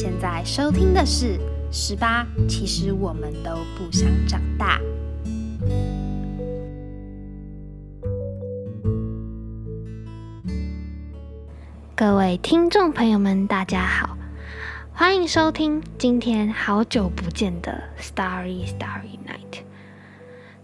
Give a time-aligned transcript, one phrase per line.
[0.00, 1.36] 现在收听的是
[1.72, 4.80] 《十八》，其实我们都不想长大。
[11.96, 14.16] 各位听众朋友们，大家好，
[14.92, 19.50] 欢迎收听今天好久不见的《Starry Starry Night》。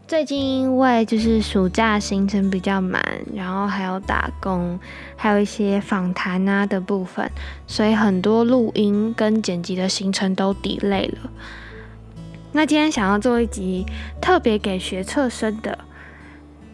[0.07, 3.03] 最近因为就是暑假行程比较满，
[3.35, 4.79] 然后还有打工，
[5.17, 7.31] 还有一些访谈啊的部分，
[7.67, 11.31] 所以很多录音跟剪辑的行程都 delay 了。
[12.53, 13.87] 那今天想要做一集
[14.21, 15.79] 特别给学测生的，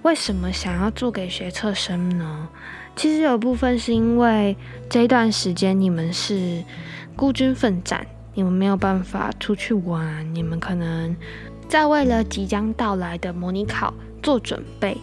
[0.02, 2.48] 为什么想要做给学测生呢？
[2.96, 4.56] 其实有部分是因为
[4.88, 6.64] 这段时间你们是
[7.14, 8.04] 孤军奋战，
[8.34, 11.16] 你们没有办法出去玩，你们可能。
[11.70, 14.98] 在为了即将到来的模拟考做准备，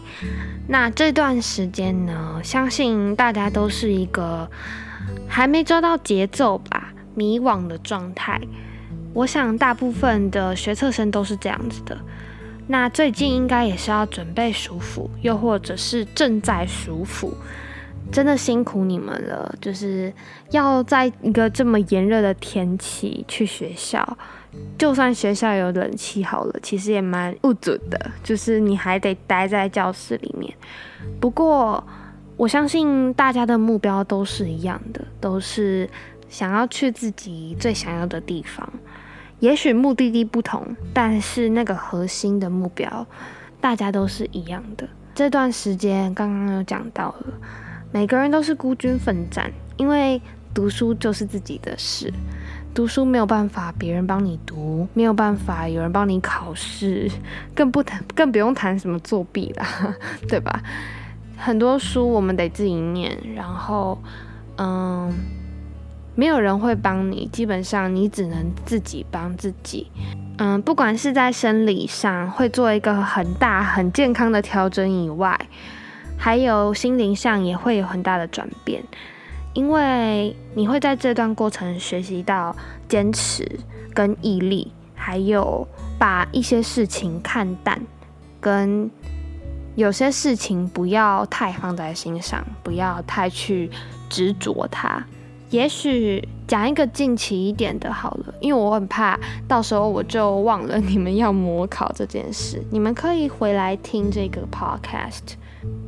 [0.68, 4.52] 那这段时间呢，相信大家都是一个
[5.30, 8.42] 还没抓到节奏吧，迷惘的状态。
[9.14, 11.98] 我想大部分的学测生都是这样子的。
[12.68, 17.34] 那最近应该也是要准备暑辅，又或者是正在暑辅，
[18.12, 20.12] 真的辛苦你们了，就是
[20.52, 24.18] 要在一个这么炎热的天气去学校。
[24.78, 30.52] 就算学校有冷气好了，其实也蛮不准的，就是你还得待在教室里面。
[31.20, 31.86] 不过
[32.38, 35.88] 我相信大家的目标都是一样的，都是
[36.28, 38.68] 想要去自己最想要的地方。
[39.40, 43.06] 也许目的地不同，但是那个核心的目标
[43.62, 44.90] 大家都是一样的。
[45.14, 47.34] 这段时间刚刚有讲到了，
[47.92, 50.22] 每个人都是孤军奋战，因为
[50.54, 52.12] 读书就是自己的事。
[52.74, 57.10] 读书没有办法别人帮你读，没有办法有人帮你考试，
[57.56, 59.96] 更不谈更不用谈什么作弊啦，
[60.30, 60.62] 对吧？
[61.36, 63.98] 很多书我们得自己念，然后
[64.58, 65.12] 嗯，
[66.14, 69.88] 没有人会帮你，基本上你只能自己帮自己。
[70.38, 75.40] 嗯，不管是在生理上会做一个很大很健康的调整以外，
[76.18, 78.84] 还有心灵上也会有很大的转变。
[79.54, 82.56] 因为你会在这段过程学习到
[82.88, 83.44] 坚持
[83.92, 85.68] 跟毅力，还有
[85.98, 87.82] 把一些事情看淡，
[88.40, 88.92] 跟
[89.74, 93.72] 有些事情不要太放在心上，不要太去
[94.10, 95.04] 执着它。
[95.50, 102.62] 也许讲一个近期一点的好了，因为我很怕到时候我就忘了你们要模考这件事。
[102.70, 105.36] 你们可以回来听这个 podcast。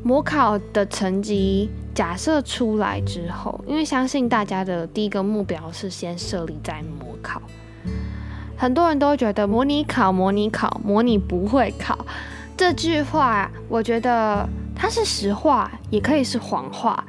[0.04, 7.42] 模考的成绩假设出来之后，因为相信大家的第一个目标是先设立在模考，
[8.58, 12.06] 很多人都觉得模拟考、模拟考、模拟不会考
[12.58, 17.06] 这句话，我觉得它是实话，也可以是谎话。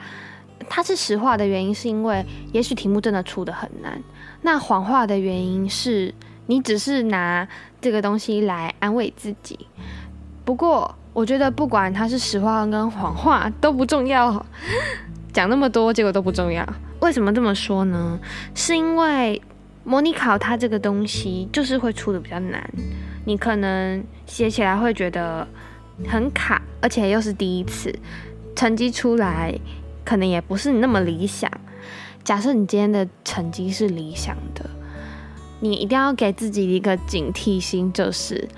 [0.68, 4.00] 它是实话的原因是因为，也许题目真的出的很难。
[4.42, 6.14] 那谎话的原因是
[6.46, 7.48] 你只是拿
[7.80, 9.58] 这个东西来安慰自己。
[10.44, 10.94] 不过。
[11.20, 14.42] 我觉得不管它是实话跟谎话都不重要，
[15.34, 16.66] 讲那么多结果都不重要。
[17.00, 18.18] 为什么这么说呢？
[18.54, 19.42] 是因为
[19.84, 22.66] 模拟考它这个东西就是会出的比较难，
[23.26, 25.46] 你可能写起来会觉得
[26.08, 27.94] 很卡，而且又是第一次，
[28.56, 29.54] 成绩出来
[30.02, 31.50] 可能也不是那么理想。
[32.24, 34.70] 假设你今天的成绩是理想的，
[35.60, 38.48] 你一定要给自己一个警惕心，就是。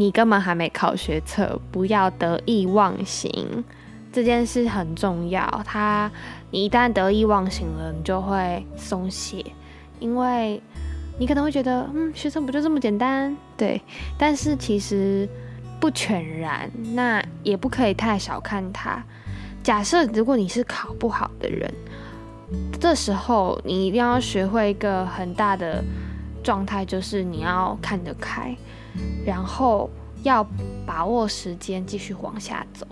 [0.00, 3.62] 你根本还没考学测，不要得意忘形，
[4.10, 5.46] 这件事很重要。
[5.62, 6.10] 他，
[6.50, 9.44] 你一旦得意忘形了，你就会松懈，
[9.98, 10.62] 因为
[11.18, 13.36] 你可能会觉得，嗯，学测不就这么简单？
[13.58, 13.78] 对，
[14.16, 15.28] 但是其实
[15.78, 19.04] 不全然，那也不可以太小看它。
[19.62, 21.70] 假设如果你是考不好的人，
[22.80, 25.84] 这时候你一定要学会一个很大的
[26.42, 28.56] 状态，就是你要看得开。
[29.24, 29.88] 然后
[30.22, 30.46] 要
[30.86, 32.86] 把握时间，继续往下走，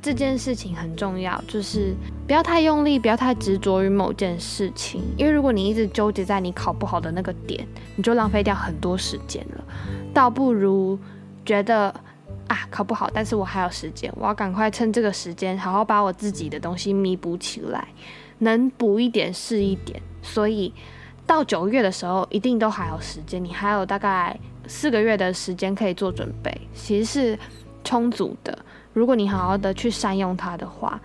[0.00, 1.42] 这件事情很重要。
[1.46, 1.94] 就是
[2.26, 7.66] 不要太用力，不要太执着于某件事情，因为如果你一直纠结在你考不好的那个点，
[7.96, 9.64] 你就浪费掉很多时间了。
[10.14, 10.98] 倒不如
[11.44, 11.88] 觉得
[12.46, 17.88] 啊，考不好，但是我还有时间，我要赶快趁这个时间，好好把我自己的东西弥补起来，
[18.38, 20.00] 能补一点是一点。
[20.22, 20.72] 所以
[21.26, 24.38] 到九月的时候，一定都还有时间，你还有大概。
[24.68, 27.38] 四个月的时间可以做准备，其实是
[27.82, 28.56] 充足的。
[28.92, 31.00] 如果你好好的去善用它的话，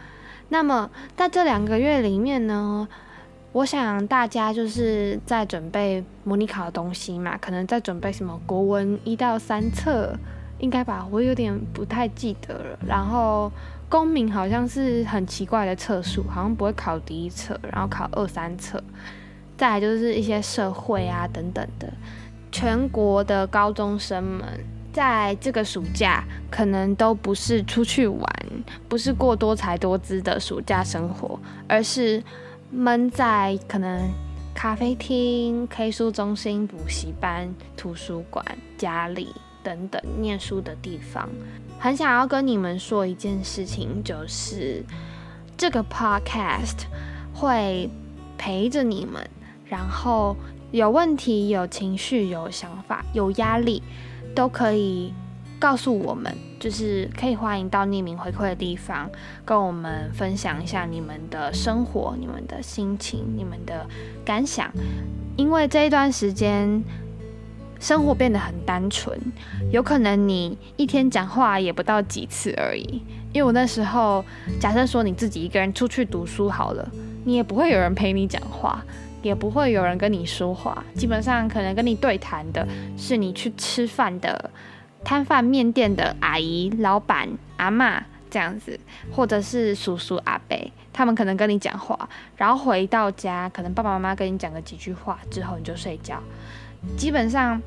[0.50, 2.88] 那么在这两个月里面呢，
[3.52, 10.16] 我想大家就是在准备模拟考的东西嘛，可能在准备什么国文一到三册，
[10.60, 11.08] 应该吧？
[11.10, 12.80] 我有点不太记得了。
[12.86, 13.52] 然后
[13.88, 18.84] 公民好像是很奇怪的册数，好像不会考第一册，然后考二三册。
[19.56, 21.94] 再来就是一些社会啊等等的。
[22.54, 24.48] 全国的高中生们
[24.94, 28.24] 在这个暑假可能都不是出去玩，
[28.88, 32.24] 不是过多才多姿的暑假生活，而是
[32.70, 34.08] 闷在可能
[34.54, 38.46] 咖啡厅、K 书中心、补习班、图书馆、
[38.78, 39.34] 家里
[39.64, 41.28] 等等念书的地方。
[41.80, 44.84] 很想要跟你们说一件事情，就是
[45.58, 46.84] 这个 Podcast
[47.34, 47.90] 会
[48.38, 49.28] 陪着你们，
[49.66, 50.38] 然后。
[50.74, 53.84] 有问题、有情绪、有想法、有压力，
[54.34, 55.14] 都可以
[55.60, 59.08] 告诉我们，就是可以欢迎到匿名回馈的地方，
[59.46, 63.86] 跟我们分享一下你们的生活、你们的心情、你们的
[64.26, 64.68] 感想。
[65.38, 66.84] 因为这一段时间
[67.80, 69.16] 生活变得很单纯，
[69.72, 73.04] 有可能你一天讲话也不到几次而已。
[73.32, 74.26] 因为我那时候
[74.60, 76.90] 假设说你自己一个人出去读书好了，
[77.26, 78.84] 你也不会有人陪你讲话。
[79.24, 84.52] 也不会有人跟你说话，基本上可能跟你对谈的是你去吃饭的
[85.04, 87.28] 摊贩面店的阿姨、老板、
[87.58, 88.80] 阿妈这样子，
[89.12, 96.22] 或者是叔叔、阿伯，他们可能跟你讲话，然后回到家，可能爸爸妈妈跟你讲个几句话之后你就睡觉，
[96.96, 97.60] 基本上。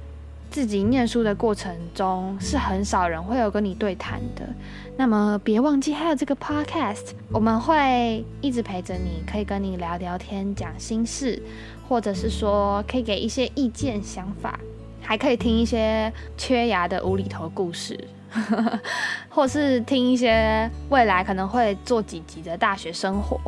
[0.49, 4.49] 自己念书的过程中，是很少人会有跟你对谈的。
[4.99, 11.41] 那么别忘记还有这个 podcast，我们会一直陪着你，可以跟你聊聊天、讲心事，
[11.87, 14.59] 或者是说可以给一些意见、想法，
[15.03, 18.09] 还可以听一些缺牙的无厘头故事，
[19.29, 23.39] 或是听一些未来可能会做几集的大学生活，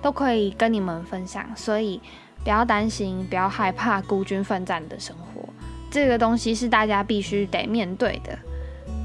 [0.00, 1.44] 都可以跟你们分享。
[1.54, 2.00] 所以
[2.42, 5.46] 不要担心，不要害怕孤军奋战的生活。
[5.90, 8.38] 这个东西是大家必须得面对的。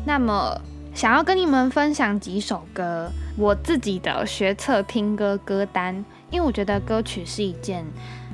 [0.06, 0.60] 那么，
[0.94, 5.96] 想要跟你们分享几首歌，我自己的学测听歌歌单，
[6.30, 7.86] 因为我觉得歌曲是一件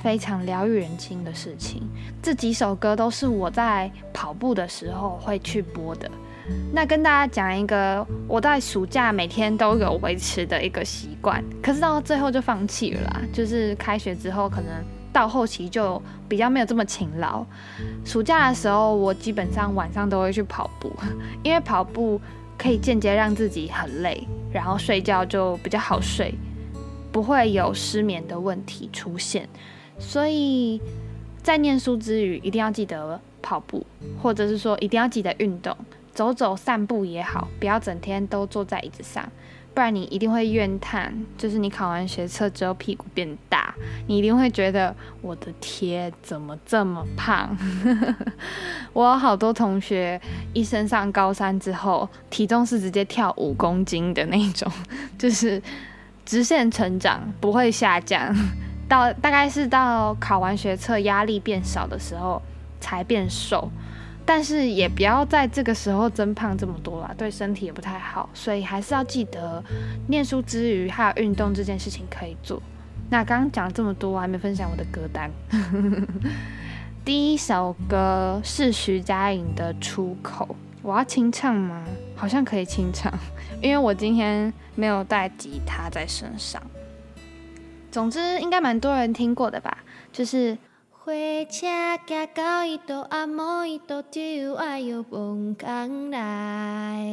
[0.01, 1.83] 非常疗愈人心的事情。
[2.21, 6.09] 这几首歌都是我在跑步的时候会去播的。
[6.73, 13.21] 那跟大家讲一个我在暑假每天都有维持的一个习惯，可是到最后就放弃了啦。
[13.31, 14.71] 就是开学之后可能。
[15.13, 15.99] 到后期就
[16.29, 17.43] 比较没有这么勤劳。
[18.05, 20.93] 暑假的时候，我基本上晚上都会去跑步，
[21.41, 22.21] 因为跑步
[22.57, 26.33] 可以间接让自己很累，然后睡觉就比较好睡，
[27.11, 29.47] 不会有失眠的问题出现。
[29.99, 30.81] 所以
[31.43, 33.85] 在念书之余，一定要记得跑步，
[34.21, 35.75] 或者是说一定要记得运动，
[36.13, 39.31] 走走散步也好，不要整天都坐在椅子上。
[39.77, 43.71] 不然你一定会怨叹，就是你考完学测之后屁股变大，
[44.07, 47.55] 你一定会觉得我的天怎么这么胖？
[48.91, 50.19] 我有好多同学
[50.51, 54.67] 一升上高三之后，体重是直接跳五公斤的那种，
[55.15, 55.61] 就是
[56.25, 58.35] 直线成长不会下降，
[58.89, 62.41] 到大概是到考完学测压力变少的时候
[62.79, 63.69] 才变瘦。
[64.29, 68.29] 但是也不要在这个时候增胖这么多啦，对身体也不太好。
[68.33, 69.63] 所以还是要记得，
[70.09, 72.61] 念书之余还有运动这件事情可以做。
[73.09, 75.31] 那刚刚讲这么多，我还没分享我的歌单。
[77.05, 80.45] 第一首歌是徐佳莹的《出口》，
[80.81, 81.85] 我要清唱吗？
[82.13, 83.09] 好像可以清唱，
[83.61, 86.61] 因为我今天没有带吉他在身上。
[87.89, 89.77] 总之，应该蛮多人听过的吧，
[90.11, 90.57] 就是。
[91.07, 91.13] 火
[91.45, 91.65] 车
[92.05, 97.07] 行到一度，阿某一度就爱摇蹦空来。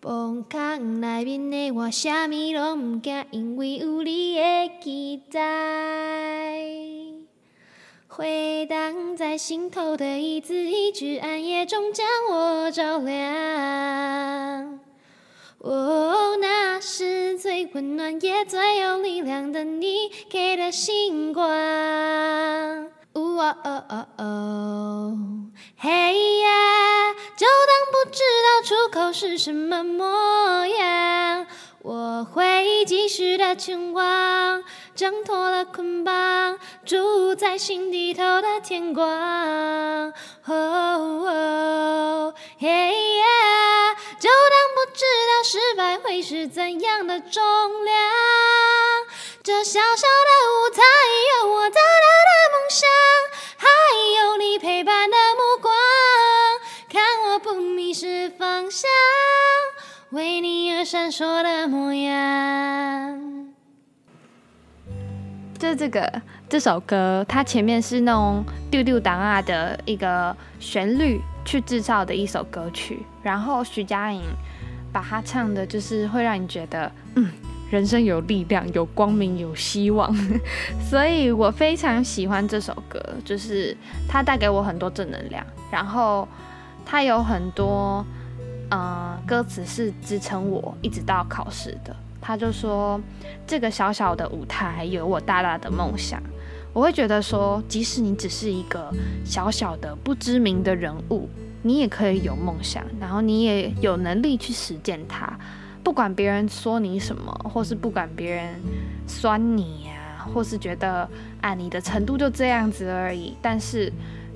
[0.00, 5.38] 蹦空内面的我，啥物拢毋惊，因为有你的期待。
[8.08, 14.80] 回荡在心头的一字一句，暗夜中将我照亮。
[15.66, 21.44] 哦，那是最温暖也最有力量的你给的星光。
[23.14, 25.18] 哦哦哦哦，
[25.76, 31.46] 嘿呀，就当不知道出口是什么模样。
[31.82, 34.62] 我会继续的前往，
[34.94, 39.08] 挣脱了捆绑，住在心底头的天光。
[39.08, 40.12] 哦
[40.46, 42.68] 哦，嘿
[43.18, 43.24] 呀，
[44.18, 47.42] 就当不知道失败会是怎样的重
[47.84, 47.94] 量。
[49.42, 50.82] 这小小的舞台
[51.42, 52.88] 有我大大的梦想，
[53.58, 53.66] 还
[54.18, 55.72] 有你陪伴的目光，
[56.90, 58.88] 看我不迷失方向。
[60.10, 63.52] 为你而闪烁的模样，
[65.58, 74.20] 就这个这首歌，它前面是那种丢丢档啊的一个旋律去制造的一首歌曲，然后徐佳莹
[74.92, 77.30] 把它唱的，就是会让你觉得，嗯，
[77.70, 80.14] 人生有力量、有光明、有希望，
[80.90, 83.74] 所以我非常喜欢这首歌，就是
[84.06, 85.46] 它带给我很多正能量。
[85.70, 86.26] 然后
[86.84, 88.04] 它有很多，
[88.70, 91.94] 呃，歌词是支撑我一直到考试的。
[92.20, 93.00] 他就说
[93.46, 96.20] ：“这个小小的舞台有我大大的梦想。”
[96.76, 98.92] 我会觉得说，即使你只是一个
[99.24, 101.26] 小小的不知名的人物，
[101.62, 105.40] 你也可以有梦想，然后你也有能力去实践它。
[105.82, 108.60] 不管别人说你什么，或是不管别人
[109.06, 111.08] 酸你呀，或是觉得
[111.40, 113.90] 啊你的程度就这样子而已，但是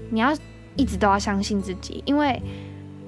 [0.08, 0.34] 你要
[0.76, 2.40] 一直都要相信自己，因为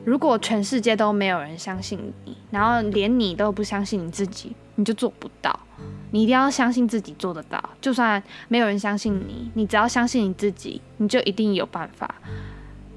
[0.04, 5.58] 如果全世界都没有人相信你，然后连你都不相信你自己，你就做不到。
[6.12, 12.14] 你一定要相信自己做得到，就算没有人相信你，你只要相信你自己，你就一定有办法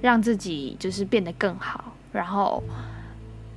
[0.01, 2.61] 让自己就是变得更好，然后。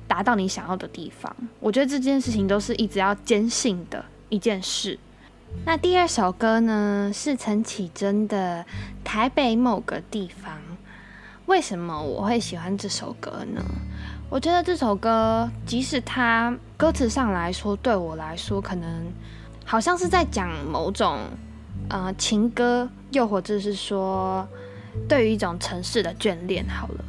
[0.09, 4.97] 达到你想要的地方，我觉得这件事情都是一直要坚信的一件事。
[5.63, 8.65] 那第二首歌呢，是陈绮贞的
[9.05, 10.55] 《台北某个地方》。
[11.45, 13.63] 为什么我会喜欢这首歌呢？
[14.31, 19.05] 我觉得这首歌，即使它歌词上来说，对我来说，可能
[19.69, 21.19] 好像是在讲某种
[21.89, 24.47] 呃情歌，又或者是说
[25.07, 26.67] 对于一种城市的眷恋。
[26.67, 27.05] 好了，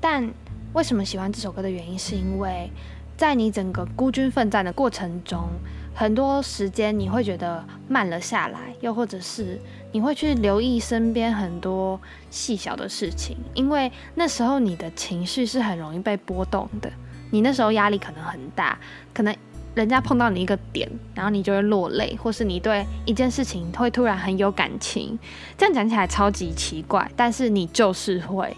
[0.00, 0.30] 但。
[0.74, 2.70] 为什么喜欢这首歌的原因，是因为
[3.16, 5.48] 在你整个孤军奋战的过程中，
[5.94, 9.58] 很多时间你会觉得慢了下来，又或者是
[9.92, 11.98] 你会去留意身边很多
[12.30, 16.92] 细小的事情，因为那时候你的情绪是很容易被波动的，
[17.30, 18.78] 你那时候压力可能很大，
[19.14, 19.34] 可能
[19.78, 25.16] 人家碰到你一个点，然后你就会落泪，或是你对一件事情会突然很有感情，
[25.56, 28.56] 这样讲起来超级奇怪，但是你就是会。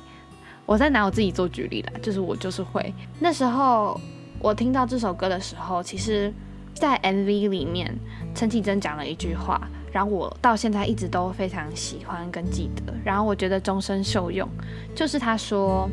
[0.64, 4.00] 我在拿我自己做举例啦，就是我就是会那时候
[4.38, 6.32] 我听到这首歌的时候，其实，
[6.72, 7.94] 在 MV 里面
[8.34, 9.60] 陈绮贞讲了一句话，
[9.92, 14.48] 然后我到现在一直都非常喜欢跟记得，然后我觉得终身受用，
[14.94, 15.90] 就是他说，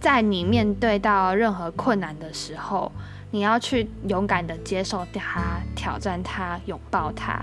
[0.00, 2.90] 在你面对到任何困难的时候，
[3.30, 7.42] 你要去勇敢的接受它、挑战它、拥抱它，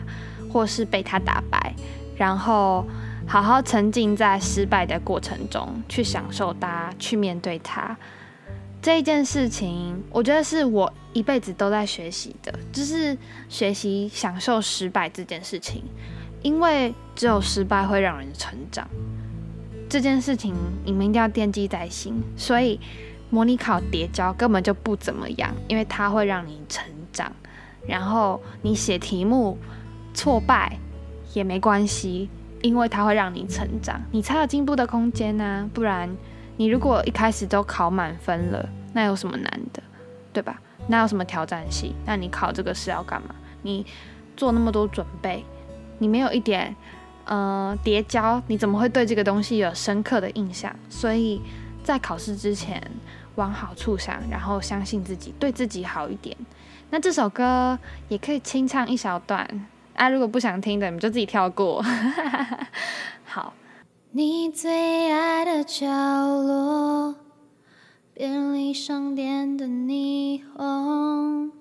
[0.51, 1.73] 或是被它打败，
[2.15, 2.85] 然后。
[3.29, 7.97] 好好沉浸在失败的过程中，去享受它，去面对它。
[8.81, 13.17] 这一件事情，我觉得是我一辈子都在学习的，就是
[13.49, 15.83] 学习享受失败这件事情。
[16.41, 18.87] 因为只有失败会让人成长，
[19.89, 22.23] 这件事情你们一定要惦记在心。
[22.37, 22.79] 所以
[23.29, 27.31] 模拟考叠交根本就不怎么样，因为它会让你成长。
[27.87, 29.57] 然后你写题目
[30.13, 30.77] 挫败
[31.33, 32.29] 也没关系。
[32.63, 35.69] 因为它会让你成长，你才有进步的空间呢。
[35.75, 36.09] 不然，
[36.57, 39.81] 你如果一开始都考满分了，那有什么难的，
[40.33, 40.59] 对吧？
[40.87, 41.93] 那有什么挑战性？
[42.03, 43.35] 那你考这个是要干嘛？
[43.61, 43.85] 你
[44.35, 45.45] 做那么多准备，
[45.99, 46.75] 你没有一点
[47.25, 50.75] 呃叠交，你怎么会对这个东西有深刻的印象？
[50.89, 51.39] 所以
[51.87, 52.83] 在考试之前
[53.35, 56.35] 往好处想，然后相信自己，对自己好一点。
[56.89, 57.79] 那这首歌
[58.09, 59.65] 也可以清唱一小段。
[59.95, 61.81] 啊，如果不想听的，你们就自己跳过。
[63.23, 63.53] 好。
[64.11, 67.15] 你最爱的角落，
[68.13, 71.51] 便利商店的霓虹，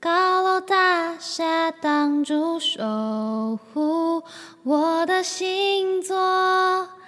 [0.00, 4.24] 高楼大厦挡住守护
[4.64, 6.98] 我的星座。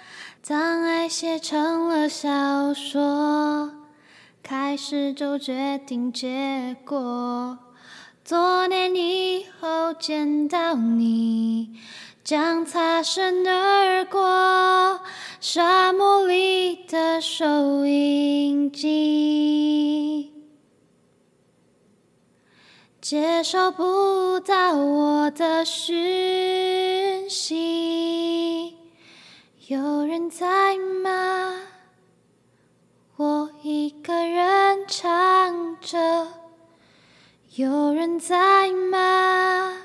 [0.45, 3.71] 当爱写成了小说，
[4.43, 7.57] 开始就决定结果。
[8.27, 11.79] 多年以后见到你，
[12.25, 14.99] 将擦身而过，
[15.39, 20.33] 沙漠里的收音机，
[22.99, 28.75] 接收不到我的讯息，
[29.67, 31.61] 有人在吗？
[33.15, 36.27] 我一个人唱着。
[37.55, 39.77] 有人在吗？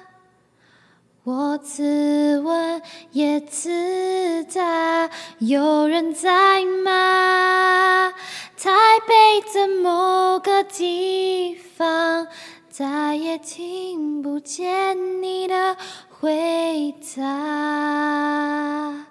[1.22, 2.82] 我自问
[3.12, 5.08] 也自答。
[5.38, 8.12] 有人在吗？
[8.56, 8.72] 台
[9.06, 12.26] 北的某个地方，
[12.68, 15.76] 再也听不见你的
[16.08, 19.06] 回答。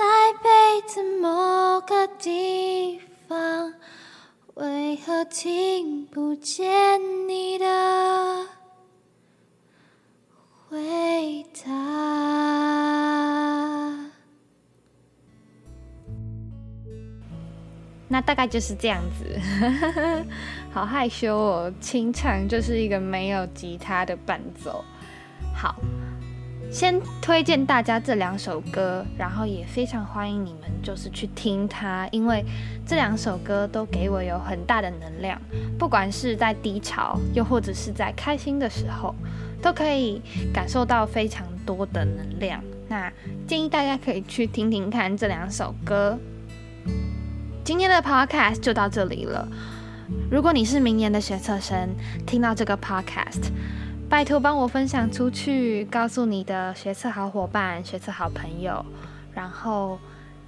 [0.00, 0.48] 台北
[0.94, 3.74] 的某个地方。
[4.54, 8.46] 为何听不见你的
[10.68, 11.70] 回答？
[18.08, 19.38] 那大概就是这样子，
[20.72, 21.72] 好害羞哦。
[21.78, 24.82] 清唱就是一个没有吉他的伴奏。
[25.54, 25.76] 好，
[26.70, 32.44] 先推荐大家这两首歌，然后也非常欢迎你们就是去听它，因为
[32.86, 35.40] 这两首歌都给我有很大的能量，
[35.76, 39.12] 不管是在低潮，又或者是在开心的时候，
[39.60, 40.22] 都可以
[40.54, 42.62] 感受到非常多的能量。
[42.88, 43.12] 那
[43.48, 46.16] 建议大家可以去听听看这两首歌。
[47.64, 49.46] 今天的 podcast 就到这里了。
[50.30, 51.90] 如果你是明年的学测生，
[52.26, 53.50] 听到这个 podcast，
[54.10, 58.84] 拜托帮我分享出去，告诉你的学测好伙伴、学测好朋友。
[59.32, 60.00] 然后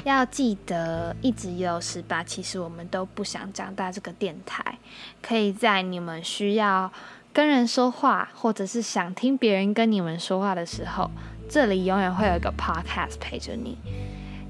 [0.03, 3.93] 要记得一直有十八，其实我们都不想长大。
[3.93, 4.77] 这个电台
[5.23, 6.93] 可以在你们需要
[7.33, 11.09] 跟人说话，或者是想听别人跟你们说话的时候，
[11.49, 13.79] 这里永远会有一个 podcast 陪着你。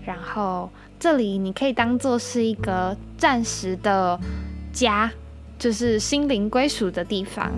[0.07, 0.71] 然后。
[0.99, 4.17] 这里你可以当做是一个暂时的
[4.73, 5.11] 家，
[5.59, 7.51] 就是心灵归属的地方。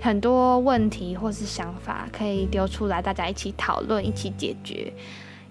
[0.00, 4.92] 很多问题或是想法可以丢出来，大家一起讨论，一起解决。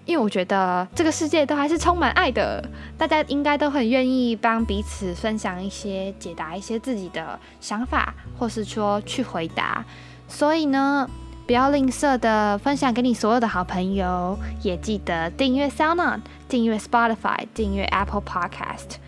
[0.04, 2.62] 因为我觉得这个世界都还是充满爱的，
[2.98, 9.84] 大家应该都很愿意帮彼此分享一些、解答一些自己的想法，或是说去回答。
[10.28, 11.08] 所以呢。
[11.46, 19.00] 不要吝啬的分享给你所有的好朋友，也记得订阅 SoundOn，订阅 Spotify，订阅 Apple Podcast。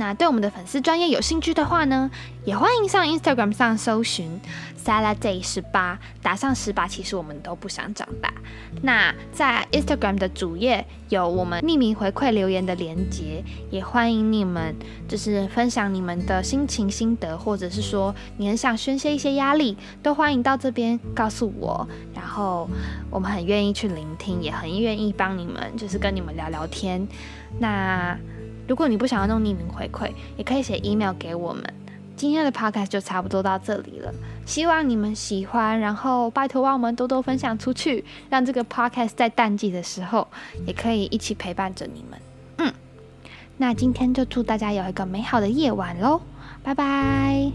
[0.00, 2.10] 那对我们的粉丝专业有兴趣的话呢，
[2.46, 4.40] 也欢迎上 Instagram 上搜寻
[4.82, 8.32] Saladay 十八，打上十八，其实我们都不想长大。
[8.80, 14.74] 那在 Instagram 的主页有我们匿名回馈留言的连接，也欢迎你们
[15.06, 22.66] 就是分享你们的心情心得，或者是说你很想宣泄一些压力，都欢迎到这边告诉我，然后
[23.10, 27.06] 我们很愿意去聆听，也很愿意帮你们，就是跟你们聊聊天。
[27.58, 28.16] 那
[28.66, 31.62] 如果你不想要弄匿名回馈也可以写 email 给我们。
[32.20, 34.12] 今天的 podcast 就差不多到这里了。
[34.44, 40.28] 希望你们喜欢然后拜托帮我们多多分享出去让这个 podcast 在淡季的时候
[40.66, 42.20] 也可以一起陪伴着你们。
[42.58, 42.74] 嗯
[43.56, 46.20] 那今天就祝大家有一个美好的夜晚喽
[46.62, 47.50] 拜拜。